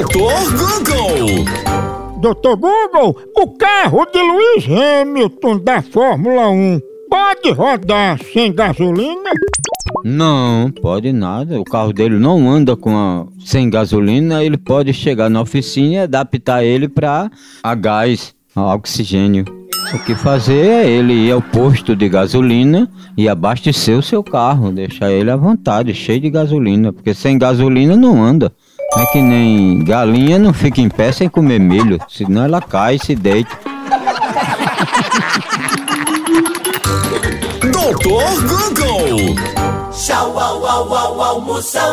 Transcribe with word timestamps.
Doutor 0.00 0.32
Google! 0.56 1.44
Doutor 2.22 2.56
Google, 2.56 3.16
o 3.36 3.48
carro 3.48 4.06
de 4.06 4.18
Lewis 4.18 4.64
Hamilton 4.66 5.58
da 5.58 5.82
Fórmula 5.82 6.48
1 6.48 6.80
pode 7.10 7.50
rodar 7.50 8.18
sem 8.32 8.50
gasolina? 8.50 9.30
Não, 10.02 10.72
pode 10.80 11.12
nada. 11.12 11.60
O 11.60 11.64
carro 11.64 11.92
dele 11.92 12.18
não 12.18 12.50
anda 12.50 12.74
com 12.74 12.96
a, 12.96 13.26
sem 13.44 13.68
gasolina. 13.68 14.42
Ele 14.42 14.56
pode 14.56 14.94
chegar 14.94 15.28
na 15.28 15.42
oficina 15.42 15.94
e 15.94 15.98
adaptar 15.98 16.64
ele 16.64 16.88
para 16.88 17.30
a 17.62 17.74
gás, 17.74 18.34
a 18.56 18.74
oxigênio. 18.74 19.44
O 19.92 19.98
que 19.98 20.14
fazer 20.14 20.66
é 20.66 20.88
ele 20.88 21.12
ir 21.12 21.32
ao 21.32 21.42
posto 21.42 21.94
de 21.94 22.08
gasolina 22.08 22.90
e 23.18 23.28
abastecer 23.28 23.98
o 23.98 24.02
seu 24.02 24.24
carro, 24.24 24.72
deixar 24.72 25.12
ele 25.12 25.30
à 25.30 25.36
vontade, 25.36 25.92
cheio 25.92 26.20
de 26.20 26.30
gasolina, 26.30 26.90
porque 26.90 27.12
sem 27.12 27.36
gasolina 27.36 27.94
não 27.96 28.22
anda. 28.22 28.50
É 28.98 29.06
que 29.06 29.22
nem 29.22 29.84
galinha 29.84 30.36
não 30.38 30.52
fica 30.52 30.80
em 30.80 30.88
pé 30.88 31.12
sem 31.12 31.28
comer 31.28 31.60
milho, 31.60 31.98
senão 32.08 32.42
ela 32.44 32.60
cai 32.60 32.96
e 32.96 32.98
se 32.98 33.14
deita. 33.14 33.56
Doutor 37.72 38.24
Google! 38.42 39.36
Tchau, 39.92 40.36
au, 40.38 40.66
au, 40.66 40.94
au, 40.94 41.22
almoção. 41.22 41.84